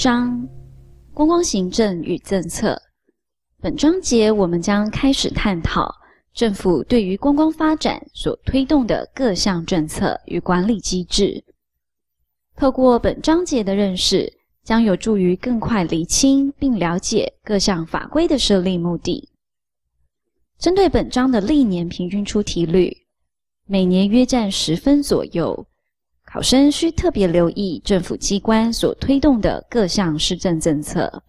[0.00, 0.48] 章：
[1.12, 2.80] 观光行政与政策。
[3.60, 5.94] 本章节我们将开始探讨
[6.32, 11.44] 政府对于观光发展所推动的各项政策与管理机制。
[12.56, 14.32] 透过本章节的认识，
[14.64, 19.28] 将有助于更快厘清并了解各项法规的设立目的。
[20.58, 22.96] 针对本章的历年平均出题率，
[23.66, 25.66] 每年约占十分左右。
[26.32, 31.20] 考生需特别留意政府机关所推动的各项施政政策。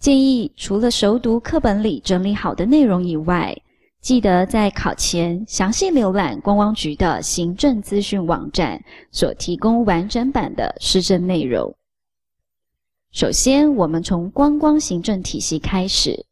[0.00, 3.56] 建议除了熟读课本里整理好的内容以外，
[4.00, 11.72] 记得在考前详细浏览观光局的行政资讯网站所提供完整版的施政内容。
[13.12, 16.26] 首先，我们从观光行政体系开始。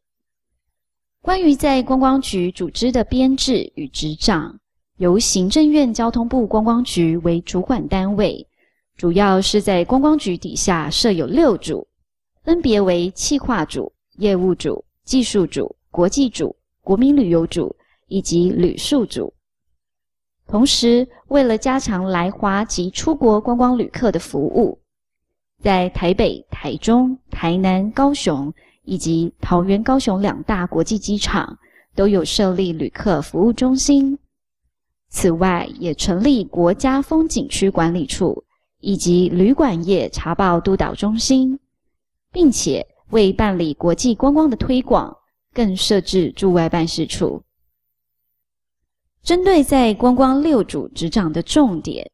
[1.21, 4.59] 关于在观光局组织的编制与执掌。
[4.99, 8.45] 由行政院交通部观光局为主管单位，
[8.97, 11.87] 主要是在观光局底下设有六组，
[12.43, 17.73] 分别为企划组、业务组、技术组、国际组、国民旅游组
[18.09, 19.33] 以及旅宿组。
[20.45, 24.77] 同时，为了加强来华及出国观光旅客的服务，
[25.63, 28.53] 在台北、台中、台南、高雄
[28.83, 31.57] 以及桃园、高雄两大国际机场
[31.95, 34.19] 都有设立旅客服务中心。
[35.09, 38.43] 此外，也成立国家风景区管理处
[38.79, 41.59] 以及旅馆业查报督导中心，
[42.31, 45.15] 并且为办理国际观光的推广，
[45.51, 47.41] 更设置驻外办事处。
[49.23, 52.09] 针对在观光六组执掌的重点，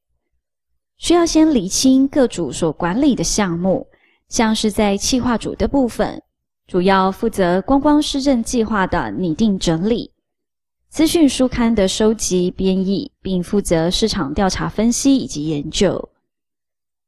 [0.97, 3.85] 需要先厘清各组所管理的项目，
[4.29, 6.23] 像是在企划组的部分，
[6.65, 10.14] 主要负责观光施政计划的拟定整理。
[10.95, 16.09] 资讯书刊的收集、编译，并负责市场调查分析以及研究。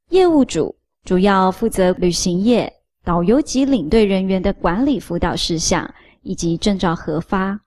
[0.10, 5.90] 业务组主要负责旅行业导游及领队人员的管理辅导事项
[6.22, 7.58] 以及证照核发。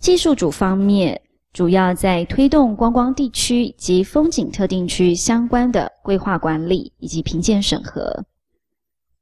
[0.00, 1.18] 技术组方面，
[1.54, 8.22] 主要在推动观光地区及风景特定区相关的规划管理以及评鉴审核。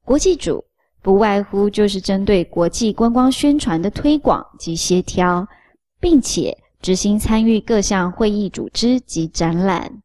[0.05, 0.65] 国际组。
[1.03, 5.47] 不外乎就是针对国际观光宣传的推广及协调，
[6.01, 10.01] 并且执行参与各项会议组织及展览。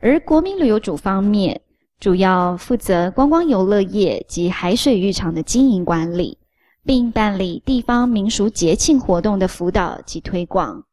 [0.00, 1.60] 而国民旅游组方面，
[2.00, 6.38] 主要负责观光游乐业及海水浴场的经营管理，
[6.84, 10.84] 并办理地方民俗节庆活动的辅导及推广。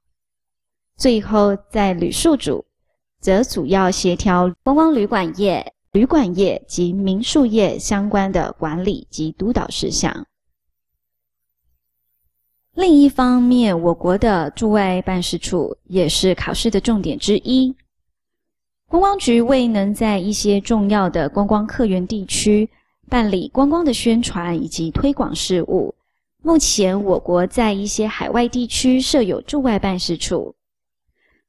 [0.96, 2.66] 最后，在旅宿组，
[3.20, 5.75] 则主要协调观光旅馆业。
[5.96, 10.28] 旅馆业及民宿业相关的管理及督导事项。
[12.74, 17.74] 另一方面，我国的驻外办事处也是考试的重点之一。
[18.90, 22.70] 观光局未能在一些重要的观光客源地区
[23.08, 25.96] 办理观光的宣传以及推广事务，
[26.44, 30.54] 目前我国在一些海外地区设有驻外办事处，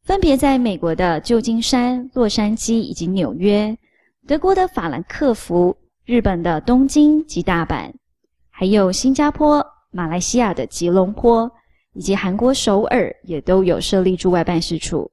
[0.05, 3.77] 分别在美国的旧金山、洛杉矶以及纽约。
[4.27, 7.93] 德国的法兰克福、日本的东京及大阪，
[8.51, 11.49] 还有新加坡、马来西亚的吉隆坡，
[11.93, 15.09] 以及韩国首尔，也都有设立驻外办事处。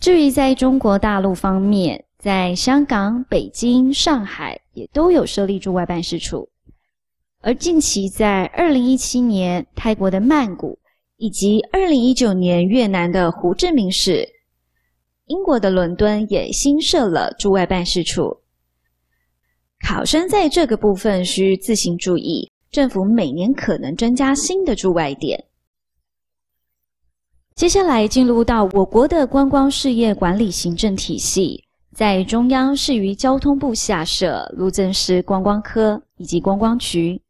[0.00, 6.48] 至于在中国大陆方面，在香港、北京、上海也都有设立驻外办事处。
[7.42, 10.78] 而近期在二零一七年，泰国的曼谷，
[11.18, 14.26] 以及二零一九年越南的胡志明市。
[15.26, 18.36] 英国的伦敦也新设了驻外办事处。
[19.84, 25.44] 考生在这个部分需自行注意，政府每年可能增加新的驻外点。
[27.56, 37.20] 接下来进入到我国的观光事业管理行政体系，在中央是于交通部下设路政司观光科以及观光局，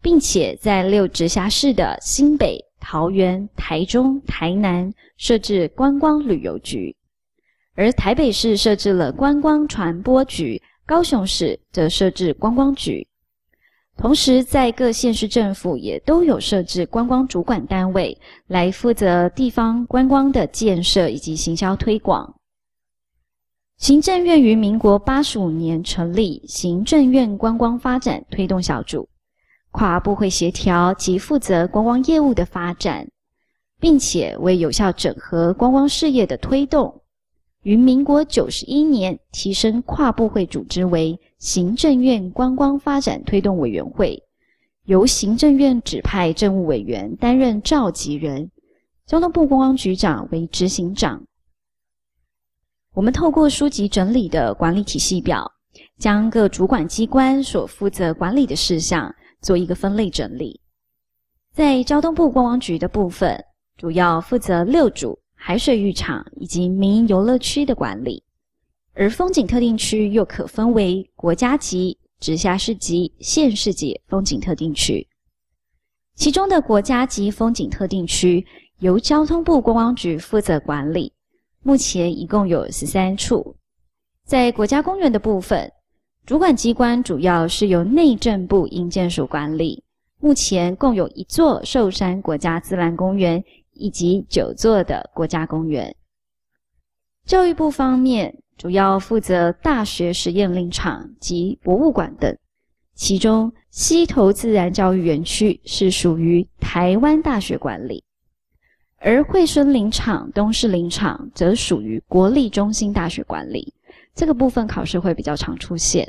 [0.00, 6.94] 并且在六直辖市的新北、桃园、台中、台南设置观光旅游局。
[7.74, 13.06] 而台北市设置了观光传播局，高雄市则设置观光局。
[13.96, 18.16] 同时，在各县市政府也都有设置观光主管单位，
[18.46, 22.34] 来负责地方观光的建设以及行销推广。
[23.78, 29.08] 行政院于民国八十五年成立行政院观光发展推动小组，
[29.70, 33.06] 跨部会协调及负责观光业务的发展，
[33.80, 37.01] 并且为有效整合观光事业的推动。
[37.62, 44.20] 于民国九十一年提升跨部会组织为行政院观光发展推动委员会，
[44.84, 48.50] 由行政院指派政务委员担任召集人，
[49.06, 51.24] 交通部观光局长为执行长。
[52.94, 55.50] 我们透过书籍整理的管理体系表，
[55.98, 60.60] 将各主管机关所负责管理的事项做一个分类整理。
[61.52, 63.42] 在交通部观光局的部分，
[63.76, 68.22] 主要负责六组海水浴场以及民营游乐区的管理，
[68.94, 75.04] 而风景特定区又可分为国家级、直辖市级、县市级风景特定区。
[76.14, 78.46] 其中的国家级风景特定区
[78.78, 81.12] 由交通部观光局负责管理，
[81.64, 83.56] 目前一共有十三处。
[84.24, 85.68] 在国家公园的部分，
[86.24, 89.82] 主管机关主要是由内政部营建署管理，
[90.20, 93.42] 目前共有一座寿山国家自然公园
[93.74, 95.94] 以及九座的国家公园。
[97.24, 102.36] 教育部方面，主要负责大学实验林场及博物馆等。
[102.94, 108.04] 其中，溪头自然教育园区是属于台湾大学管理，
[108.98, 113.72] 而惠蓀林场、东势林场则属于国立中心大学管理。
[114.14, 116.06] 这个部分考试会比较常出现。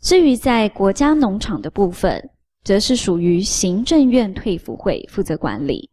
[0.00, 2.30] 至于在国家农场的部分，
[2.64, 5.90] 则是属于行政院退辅会负责管理。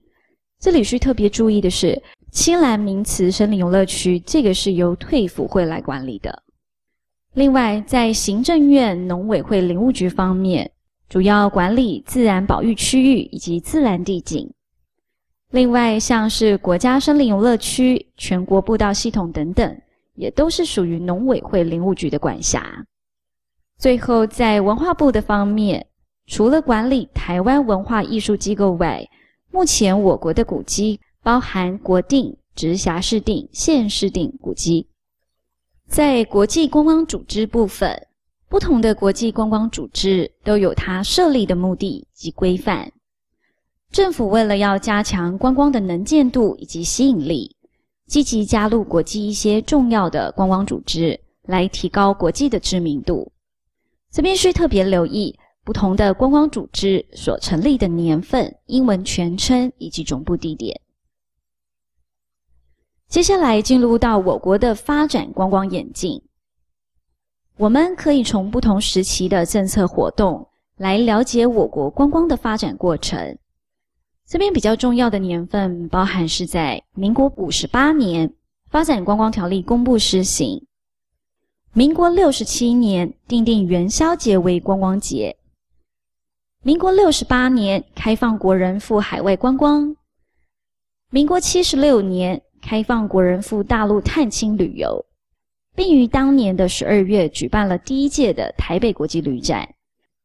[0.60, 2.02] 这里需特别注意的是，
[2.32, 6.44] 青兰名词森林游乐区这个是由退辅会来管理的。
[7.34, 10.72] 另外，在行政院农委会林务局方面，
[11.08, 14.52] 主要管理自然保育区域以及自然地景。
[15.52, 19.82] 另外，像是国家森林游乐区、全国步道系统等等，
[20.16, 22.84] 也都是属于农委会林务局的管辖。
[23.78, 25.86] 最后，在文化部的方面，
[26.26, 29.08] 除了管理台湾文化艺术机构外，
[29.58, 34.88] 目前我国的古迹包含国定、直辖市定、县市定古迹。
[35.88, 38.06] 在国际观光组织部分，
[38.50, 42.92] 不同的国际观光组织都有它设立的目的及规范。
[43.90, 47.56] 政府为了要加强观光的能见度以及吸引力，
[48.06, 53.32] 积极加入国际一些重要的观光组织，来提高国际的知名度。
[54.12, 55.36] 这边需特别留意
[55.68, 60.80] 不同的观光组织所成立的年份、英文全称以及总部地点。
[63.10, 66.22] 接下来进入到我国的发展观光演进，
[67.58, 70.48] 我们可以从不同时期的政策活动
[70.78, 73.38] 来了解我国观光的发展过程。
[74.26, 78.30] 这边比较重要的年份包含是在民国五十八年
[78.70, 80.66] 《发展观光条例》公布施行，
[81.74, 85.36] 民国六十七年订定元宵节为观光节，
[86.64, 89.96] 民国六十八年开放国人赴海外观光，
[91.10, 92.42] 民国七十六年。
[92.60, 95.06] 开放国人赴大陆探亲旅游，
[95.76, 99.70] 并于当年的十二月举办了第一届的台北国际旅展，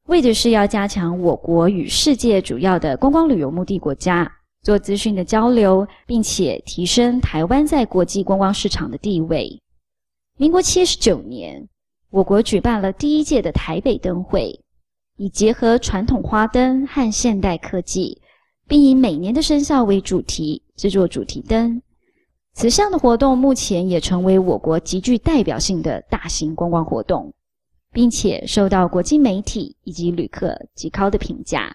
[0.06, 4.28] 为的是要加强我国与世界主要的观光旅游目的国家
[4.62, 9.60] 做资讯的交流，并且提升台湾在国际观光市场的地位。
[10.38, 11.68] 民国七十九年，
[12.10, 14.58] 我国举办了第一届的台北灯会，
[15.22, 18.20] 以结合传统花灯和现代科技，
[18.66, 21.80] 并以每年的生肖为主题制作主题灯。
[22.54, 27.32] 此项的活动目前也成为我国极具代表性的大型观光活动，
[27.92, 31.72] 并且受到国际媒体以及旅客极高的评价。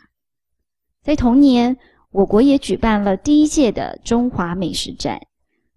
[1.02, 1.78] 在同年，
[2.12, 5.22] 我国也举办了第一届的中华美食展，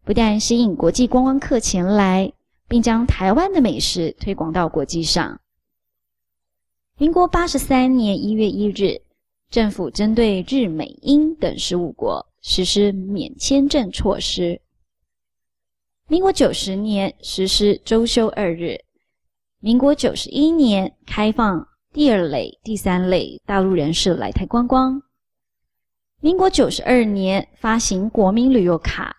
[0.04, 2.32] 不但吸引国际观光客前来，
[2.66, 5.40] 并将台湾的美食推广到国际上。
[7.00, 9.00] 民国八十三年一月一日，
[9.48, 14.60] 政府针对日、美、英等十五国实施免签证措施。
[16.08, 18.78] 民国九十年实施周休二日，
[19.60, 25.00] 民国九十一年开放第二类、第三类大陆人士来台观光。
[26.20, 29.16] 民国九十二年发行国民旅游卡，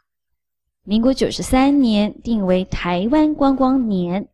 [0.84, 4.30] 民国九十三年定为台湾观光年，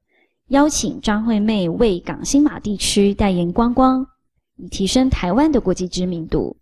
[0.47, 4.07] 邀请张惠妹为港新马地区代言观光，
[4.55, 6.57] 以提升台湾的国际知名度。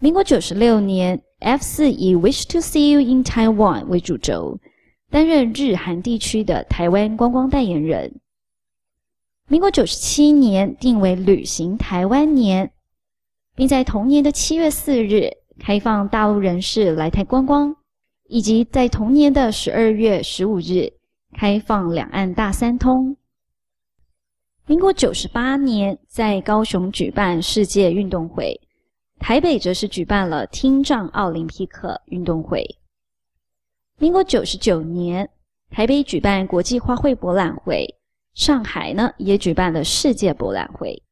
[0.00, 1.22] 民国九十六年。
[1.40, 4.58] F 四以 Wish to see you in Taiwan 为主轴，
[5.10, 8.18] 担任日韩地区的台湾观光代言人。
[9.46, 12.72] 民国九十七年定为旅行台湾年，
[13.54, 17.76] 并在同年的七月四日开放大陆人士来台观光，
[18.26, 20.94] 以及在同年的十二月十五日
[21.34, 23.16] 开放两岸大三通。
[24.66, 28.58] 民国九十八年在高雄举办世界运动会。
[29.18, 32.64] 台北则是举办了听障奥林匹克运动会。
[33.98, 35.30] 民国九十九年，
[35.70, 37.86] 台北举办国际花卉博览会，
[38.34, 41.02] 上海呢也举办了世界博览会。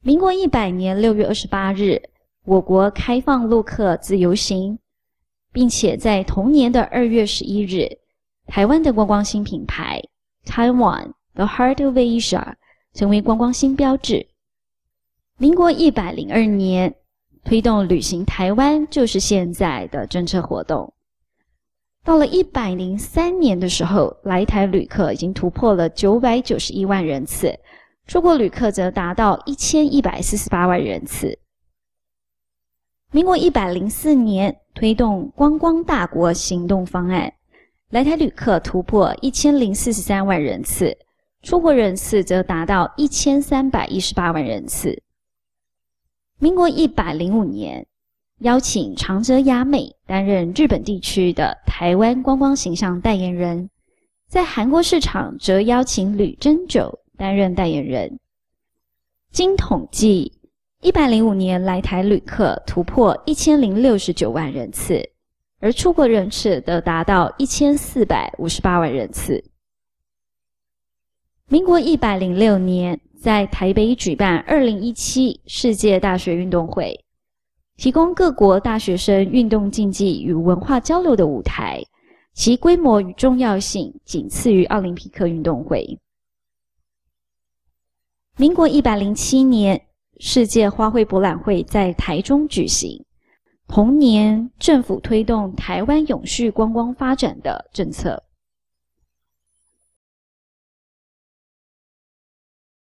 [0.00, 2.00] 民国一百年六月二十八日，
[2.44, 4.78] 我国开放陆客自由行，
[5.52, 7.98] 并且在同年的二月十一日，
[8.46, 10.02] 台湾的观光新品牌
[10.44, 12.54] Taiwan （The Heart of Asia）
[12.92, 14.26] 成为观光新标志。
[15.38, 16.94] 民国一百零二年，
[17.44, 20.92] 推动旅行台湾就是现在的政策活动。
[22.04, 27.58] 到了一百零三年的时候，来台旅客已经突破了九百九十一万人次，
[28.06, 31.38] 出国旅客则达到一千一百四十八万人次。
[33.12, 37.32] 民国一百零四年，推动观光大国行动方案，
[37.92, 40.96] 来台旅客突破一千零四十三万人次，
[41.42, 45.02] 出国人次则达到一千三百一十八万人次。
[46.38, 47.86] 民国一百零五年，
[48.38, 53.68] 邀请长泽雅美担任日本地区的台湾观光形象代言人，
[54.26, 58.18] 在韩国市场则邀请吕珍九担任代言人。
[59.32, 60.32] 经统计，
[60.80, 65.10] 一百零五年来台旅客突破一千零六十九万人次，
[65.62, 69.42] 而出国人次则达到一千四百五十八万人次。
[71.46, 77.04] 民国一百零六年，在台北举办二零一七世界大学运动会。
[77.76, 81.80] 提供各国大学生运动竞技与文化交流的舞台，
[82.34, 85.96] 其规模与重要性仅次于奥林匹克运动会。
[88.36, 89.80] 民国一百零七年，
[90.18, 93.04] 世界花卉博览会在台中举行。
[93.74, 98.22] 同年，政府推动台湾永续观光发展的政策。